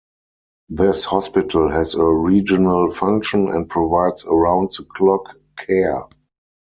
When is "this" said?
0.69-1.05